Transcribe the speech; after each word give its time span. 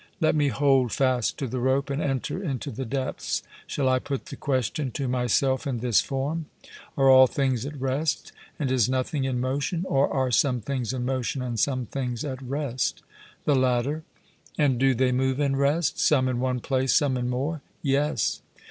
Let 0.19 0.33
me 0.33 0.47
hold 0.47 0.91
fast 0.91 1.37
to 1.37 1.47
the 1.47 1.59
rope, 1.59 1.91
and 1.91 2.01
enter 2.01 2.41
into 2.41 2.71
the 2.71 2.85
depths: 2.85 3.43
Shall 3.67 3.87
I 3.87 3.99
put 3.99 4.25
the 4.25 4.35
question 4.35 4.89
to 4.93 5.07
myself 5.07 5.67
in 5.67 5.77
this 5.77 6.01
form? 6.01 6.47
Are 6.97 7.07
all 7.07 7.27
things 7.27 7.67
at 7.67 7.79
rest, 7.79 8.31
and 8.57 8.71
is 8.71 8.89
nothing 8.89 9.25
in 9.25 9.39
motion? 9.39 9.85
or 9.87 10.09
are 10.11 10.31
some 10.31 10.59
things 10.59 10.91
in 10.91 11.05
motion, 11.05 11.43
and 11.43 11.59
some 11.59 11.85
things 11.85 12.25
at 12.25 12.41
rest? 12.41 13.03
'The 13.45 13.55
latter.' 13.55 14.01
And 14.57 14.79
do 14.79 14.95
they 14.95 15.11
move 15.11 15.39
and 15.39 15.55
rest, 15.55 15.99
some 15.99 16.27
in 16.27 16.39
one 16.39 16.61
place, 16.61 16.95
some 16.95 17.15
in 17.15 17.29
more? 17.29 17.61
'Yes.' 17.83 18.41